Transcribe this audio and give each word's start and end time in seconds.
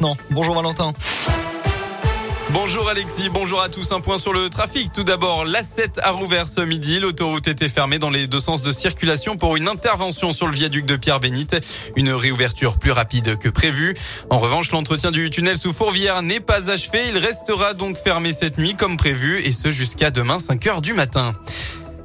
maintenant. 0.00 0.16
Bonjour 0.30 0.54
Valentin. 0.54 0.92
Bonjour 2.52 2.88
Alexis, 2.88 3.28
bonjour 3.28 3.60
à 3.60 3.68
tous. 3.68 3.92
Un 3.92 4.00
point 4.00 4.18
sur 4.18 4.32
le 4.32 4.50
trafic. 4.50 4.92
Tout 4.92 5.04
d'abord, 5.04 5.44
l'A7 5.44 6.00
a 6.02 6.10
rouvert 6.10 6.48
ce 6.48 6.60
midi. 6.60 6.98
L'autoroute 6.98 7.46
était 7.46 7.68
fermée 7.68 7.98
dans 7.98 8.10
les 8.10 8.26
deux 8.26 8.40
sens 8.40 8.60
de 8.62 8.72
circulation 8.72 9.36
pour 9.36 9.56
une 9.56 9.68
intervention 9.68 10.32
sur 10.32 10.48
le 10.48 10.52
viaduc 10.52 10.84
de 10.84 10.96
Pierre-Bénite. 10.96 11.56
Une 11.94 12.10
réouverture 12.10 12.76
plus 12.76 12.90
rapide 12.90 13.38
que 13.38 13.48
prévu. 13.48 13.94
En 14.30 14.40
revanche, 14.40 14.72
l'entretien 14.72 15.12
du 15.12 15.30
tunnel 15.30 15.56
sous 15.56 15.72
Fourvière 15.72 16.22
n'est 16.22 16.40
pas 16.40 16.70
achevé. 16.70 16.98
Il 17.10 17.18
restera 17.18 17.72
donc 17.72 17.96
fermé 17.96 18.32
cette 18.32 18.58
nuit 18.58 18.74
comme 18.74 18.96
prévu 18.96 19.40
et 19.44 19.52
ce 19.52 19.70
jusqu'à 19.70 20.10
demain 20.10 20.40
5 20.40 20.66
heures 20.66 20.82
du 20.82 20.92
matin. 20.92 21.34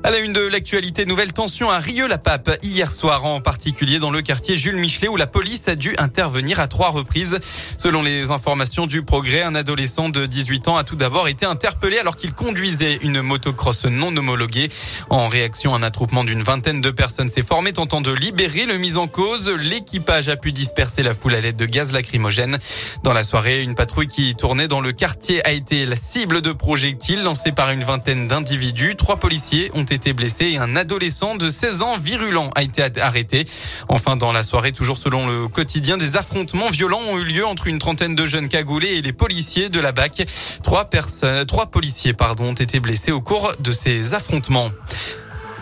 À 0.06 0.12
la 0.12 0.20
une 0.20 0.34
de 0.34 0.42
l'actualité, 0.42 1.04
nouvelle 1.08 1.34
tension 1.34 1.72
à 1.72 1.80
Rieux-la-Pape 1.80 2.60
hier 2.62 2.92
soir, 2.94 3.26
en 3.26 3.42
particulier 3.42 3.98
dans 3.98 4.12
le 4.12 4.22
quartier 4.22 4.56
Jules 4.56 4.76
Michelet 4.76 5.08
où 5.08 5.16
la 5.16 5.26
police 5.26 5.68
a 5.68 5.76
dû 5.76 5.96
intervenir 5.98 6.60
à 6.60 6.68
trois 6.68 6.92
reprises. 6.92 7.40
Selon 7.80 8.04
les 8.04 8.30
informations 8.30 8.86
du 8.86 9.02
progrès, 9.02 9.42
un 9.42 9.56
adolescent 9.56 10.10
de 10.10 10.28
18 10.28 10.68
ans 10.68 10.78
a 10.78 10.84
tout 10.84 10.96
d'abord 10.96 11.28
été 11.28 11.48
interpellé 11.48 11.98
alors 11.98 12.18
qu'il 12.18 12.34
conduisait 12.34 13.00
une 13.02 13.24
motocross 13.24 13.86
non 13.86 14.16
homologuée. 14.16 14.70
En 15.10 15.28
réaction, 15.28 15.74
un 15.74 15.82
attroupement 15.82 16.24
d'une 16.24 16.44
vingtaine 16.44 16.82
de 16.82 16.92
personnes 16.92 17.30
s'est 17.30 17.42
formé 17.42 17.74
tentant 17.74 18.02
de 18.02 18.12
libérer 18.12 18.68
le 18.68 18.78
mis 18.78 18.98
en 18.98 19.08
cause. 19.08 19.50
L'équipage 19.50 20.30
a 20.30 20.36
pu 20.36 20.52
disperser 20.52 21.02
la 21.02 21.16
foule 21.16 21.34
à 21.34 21.42
l'aide 21.42 21.56
de 21.56 21.66
gaz 21.66 21.92
lacrymogène. 21.94 22.60
Dans 23.02 23.14
la 23.14 23.24
soirée, 23.24 23.64
une 23.64 23.74
patrouille 23.74 24.06
qui 24.06 24.36
tournait 24.36 24.68
dans 24.68 24.82
le 24.82 24.92
quartier 24.92 25.44
a 25.48 25.52
été 25.52 25.88
la 25.88 25.96
cible 25.96 26.42
de 26.42 26.52
projectiles 26.52 27.24
lancés 27.24 27.52
par 27.52 27.72
une 27.72 27.84
vingtaine 27.84 28.28
d'individus. 28.28 28.96
Trois 28.98 29.18
policiers 29.18 29.72
ont 29.74 29.82
été 29.82 29.95
été 29.96 30.14
blessé 30.14 30.46
et 30.46 30.58
un 30.58 30.76
adolescent 30.76 31.36
de 31.36 31.50
16 31.50 31.82
ans 31.82 31.98
virulent 31.98 32.50
a 32.56 32.62
été 32.62 32.84
arrêté. 33.02 33.46
Enfin, 33.90 34.16
dans 34.16 34.32
la 34.32 34.44
soirée, 34.44 34.72
toujours 34.72 34.98
selon 34.98 35.28
le 35.28 35.48
quotidien, 35.48 35.98
des 35.98 36.18
affrontements 36.18 36.70
violents 36.70 37.02
ont 37.10 37.18
eu 37.18 37.24
lieu 37.24 37.46
entre 37.46 37.68
une 37.68 37.80
trentaine 37.80 38.16
de 38.16 38.28
jeunes 38.28 38.50
cagoulés 38.50 38.98
et 38.98 39.02
les 39.02 39.14
policiers 39.14 39.70
de 39.70 39.80
la 39.80 39.92
BAC. 39.92 40.28
Trois 40.64 40.86
personnes, 40.86 41.46
trois 41.46 41.68
policiers, 41.68 42.14
pardon, 42.14 42.46
ont 42.46 42.54
été 42.54 42.80
blessés 42.80 43.12
au 43.12 43.22
cours 43.22 43.52
de 43.60 43.72
ces 43.72 44.14
affrontements. 44.14 44.70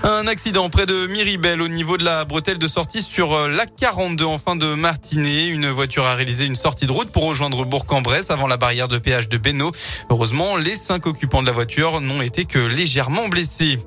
Un 0.06 0.28
accident 0.28 0.70
près 0.70 0.86
de 0.86 1.08
Miribel 1.08 1.62
au 1.62 1.70
niveau 1.70 1.96
de 1.96 2.04
la 2.04 2.26
bretelle 2.26 2.58
de 2.58 2.68
sortie 2.68 3.02
sur 3.02 3.32
euh, 3.32 3.48
la 3.48 3.66
42 3.66 4.26
en 4.26 4.38
fin 4.38 4.58
de 4.58 4.74
matinée. 4.74 5.46
Une 5.46 5.70
voiture 5.70 6.06
a 6.06 6.14
réalisé 6.14 6.44
une 6.44 6.58
sortie 6.58 6.88
de 6.88 6.92
route 6.92 7.10
pour 7.10 7.24
rejoindre 7.24 7.64
Bourg-en-Bresse 7.64 8.30
avant 8.30 8.48
la 8.48 8.58
barrière 8.58 8.90
de 8.90 8.98
péage 8.98 9.30
de 9.30 9.38
Beno. 9.38 9.72
Heureusement, 10.10 10.58
les 10.58 10.76
cinq 10.76 11.06
occupants 11.06 11.42
de 11.42 11.48
la 11.48 11.54
voiture 11.54 12.02
n'ont 12.02 12.22
été 12.22 12.44
que 12.44 12.60
légèrement 12.60 13.30
blessés. 13.30 13.80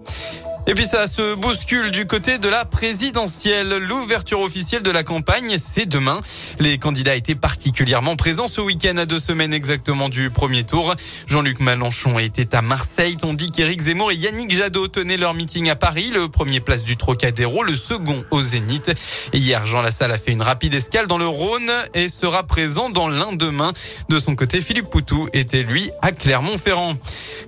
Et 0.68 0.74
puis 0.74 0.84
ça 0.84 1.06
se 1.06 1.36
bouscule 1.36 1.92
du 1.92 2.06
côté 2.06 2.38
de 2.38 2.48
la 2.48 2.64
présidentielle. 2.64 3.76
L'ouverture 3.76 4.40
officielle 4.40 4.82
de 4.82 4.90
la 4.90 5.04
campagne, 5.04 5.58
c'est 5.58 5.86
demain. 5.86 6.20
Les 6.58 6.76
candidats 6.76 7.14
étaient 7.14 7.36
particulièrement 7.36 8.16
présents 8.16 8.48
ce 8.48 8.60
week-end 8.60 8.96
à 8.96 9.06
deux 9.06 9.20
semaines 9.20 9.52
exactement 9.52 10.08
du 10.08 10.28
premier 10.28 10.64
tour. 10.64 10.92
Jean-Luc 11.28 11.60
Mélenchon 11.60 12.18
était 12.18 12.56
à 12.56 12.62
Marseille, 12.62 13.16
tandis 13.16 13.52
qu'Éric 13.52 13.82
Zemmour 13.82 14.10
et 14.10 14.16
Yannick 14.16 14.52
Jadot 14.52 14.88
tenaient 14.88 15.16
leur 15.16 15.34
meeting 15.34 15.70
à 15.70 15.76
Paris. 15.76 16.10
Le 16.12 16.28
premier 16.28 16.58
place 16.58 16.82
du 16.82 16.96
Trocadéro, 16.96 17.62
le 17.62 17.76
second 17.76 18.24
au 18.32 18.42
Zénith. 18.42 18.90
hier, 19.32 19.66
Jean 19.66 19.82
Lassalle 19.82 20.10
a 20.10 20.18
fait 20.18 20.32
une 20.32 20.42
rapide 20.42 20.74
escale 20.74 21.06
dans 21.06 21.18
le 21.18 21.28
Rhône 21.28 21.70
et 21.94 22.08
sera 22.08 22.42
présent 22.42 22.90
dans 22.90 23.06
l'un 23.06 23.32
demain. 23.32 23.72
De 24.08 24.18
son 24.18 24.34
côté, 24.34 24.60
Philippe 24.60 24.90
Poutou 24.90 25.28
était 25.32 25.62
lui 25.62 25.92
à 26.02 26.10
Clermont-Ferrand. 26.10 26.94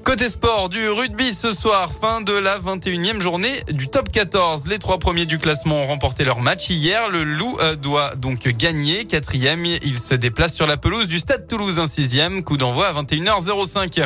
Côté 0.09 0.31
sport, 0.31 0.71
du 0.71 0.89
rugby 0.89 1.35
ce 1.35 1.53
soir, 1.53 1.91
fin 1.93 2.23
de 2.23 2.33
la 2.33 2.59
21e 2.59 3.21
journée 3.21 3.53
du 3.71 3.89
top 3.89 4.11
14. 4.11 4.67
Les 4.67 4.79
trois 4.79 4.99
premiers 4.99 5.27
du 5.27 5.39
classement 5.39 5.83
ont 5.83 5.85
remporté 5.85 6.25
leur 6.25 6.41
match 6.41 6.71
hier. 6.71 7.11
Le 7.11 7.25
Loup 7.25 7.59
euh, 7.61 7.77
doit 7.77 8.15
donc 8.17 8.49
gagner. 8.49 9.05
Quatrième, 9.05 9.67
il 9.67 9.99
se 9.99 10.15
déplace 10.15 10.55
sur 10.55 10.67
la 10.67 10.79
pelouse 10.79 11.09
du 11.09 11.19
Stade 11.19 11.47
Toulouse, 11.47 11.79
un 11.79 11.87
sixième. 11.87 12.43
Coup 12.43 12.57
d'envoi 12.57 12.87
à 12.87 12.95
21h05. 12.95 14.03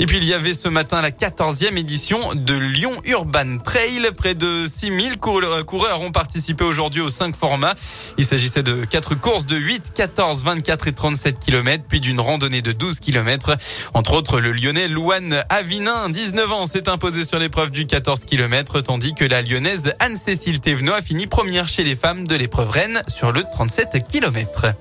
Et 0.00 0.06
puis 0.06 0.16
il 0.16 0.24
y 0.24 0.34
avait 0.34 0.52
ce 0.52 0.68
matin 0.68 1.00
la 1.00 1.12
14e 1.12 1.76
édition 1.76 2.18
de 2.34 2.54
Lyon 2.54 2.94
Urban 3.04 3.58
Trail. 3.64 4.10
Près 4.16 4.34
de 4.34 4.66
6000 4.66 5.12
euh, 5.12 5.62
coureurs 5.62 6.00
ont 6.00 6.10
participé 6.10 6.64
aujourd'hui 6.64 7.02
aux 7.02 7.08
cinq 7.08 7.36
formats. 7.36 7.76
Il 8.18 8.24
s'agissait 8.24 8.64
de 8.64 8.84
quatre 8.84 9.14
courses 9.14 9.46
de 9.46 9.54
8, 9.54 9.92
14, 9.94 10.42
24 10.42 10.88
et 10.88 10.92
37 10.92 11.38
km, 11.38 11.84
puis 11.88 12.00
d'une 12.00 12.18
randonnée 12.18 12.62
de 12.62 12.72
12 12.72 12.98
km. 12.98 13.56
Entre 13.94 14.12
autres, 14.12 14.40
le 14.40 14.50
lyonnais 14.50 14.88
Louane 14.88 15.35
Avinin, 15.48 16.08
19 16.08 16.52
ans, 16.52 16.66
s'est 16.66 16.88
imposé 16.88 17.24
sur 17.24 17.38
l'épreuve 17.38 17.70
du 17.70 17.86
14 17.86 18.24
km 18.24 18.80
tandis 18.80 19.14
que 19.14 19.24
la 19.24 19.42
lyonnaise 19.42 19.92
Anne-Cécile 19.98 20.60
Thévenot 20.60 20.92
a 20.92 21.02
fini 21.02 21.26
première 21.26 21.68
chez 21.68 21.84
les 21.84 21.96
femmes 21.96 22.26
de 22.26 22.34
l'épreuve 22.34 22.70
Rennes 22.70 23.02
sur 23.08 23.32
le 23.32 23.42
37 23.42 24.06
km. 24.08 24.74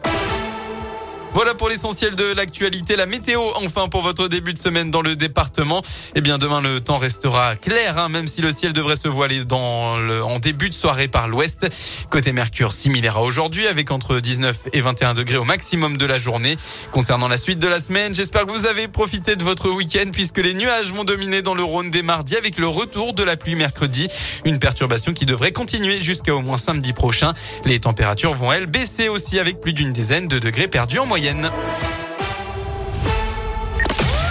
Voilà 1.35 1.53
pour 1.53 1.67
l'essentiel 1.67 2.15
de 2.15 2.31
l'actualité. 2.31 2.95
La 2.95 3.07
météo, 3.07 3.41
enfin, 3.55 3.89
pour 3.89 4.01
votre 4.01 4.29
début 4.29 4.53
de 4.53 4.57
semaine 4.57 4.89
dans 4.89 5.01
le 5.01 5.17
département. 5.17 5.81
Eh 6.15 6.21
bien, 6.21 6.37
demain, 6.37 6.61
le 6.61 6.79
temps 6.79 6.95
restera 6.95 7.57
clair, 7.57 7.97
hein, 7.97 8.07
même 8.07 8.25
si 8.25 8.39
le 8.39 8.53
ciel 8.53 8.71
devrait 8.71 8.95
se 8.95 9.09
voiler 9.09 9.43
dans 9.43 9.97
le, 9.97 10.23
en 10.23 10.39
début 10.39 10.69
de 10.69 10.73
soirée 10.73 11.09
par 11.09 11.27
l'ouest. 11.27 11.67
Côté 12.09 12.31
Mercure, 12.31 12.71
similaire 12.71 13.17
à 13.17 13.21
aujourd'hui, 13.21 13.67
avec 13.67 13.91
entre 13.91 14.21
19 14.21 14.69
et 14.71 14.79
21 14.79 15.13
degrés 15.13 15.35
au 15.35 15.43
maximum 15.43 15.97
de 15.97 16.05
la 16.05 16.17
journée. 16.17 16.55
Concernant 16.93 17.27
la 17.27 17.37
suite 17.37 17.59
de 17.59 17.67
la 17.67 17.81
semaine, 17.81 18.15
j'espère 18.15 18.45
que 18.45 18.53
vous 18.53 18.65
avez 18.65 18.87
profité 18.87 19.35
de 19.35 19.43
votre 19.43 19.69
week-end, 19.69 20.11
puisque 20.13 20.37
les 20.37 20.53
nuages 20.53 20.93
vont 20.93 21.03
dominer 21.03 21.41
dans 21.41 21.53
le 21.53 21.63
Rhône 21.65 21.91
dès 21.91 22.01
mardi, 22.01 22.37
avec 22.37 22.57
le 22.57 22.69
retour 22.69 23.13
de 23.13 23.23
la 23.23 23.35
pluie 23.35 23.55
mercredi. 23.55 24.07
Une 24.45 24.57
perturbation 24.57 25.11
qui 25.11 25.25
devrait 25.25 25.51
continuer 25.51 25.99
jusqu'à 25.99 26.33
au 26.33 26.41
moins 26.41 26.55
samedi 26.57 26.93
prochain. 26.93 27.33
Les 27.65 27.81
températures 27.81 28.35
vont, 28.35 28.53
elles, 28.53 28.67
baisser 28.67 29.09
aussi, 29.09 29.37
avec 29.37 29.59
plus 29.59 29.73
d'une 29.73 29.91
dizaine 29.91 30.29
de 30.29 30.39
degrés 30.39 30.69
perdus 30.69 30.99
en 30.99 31.05
moyenne. 31.05 31.24
Mayenne. 31.25 32.04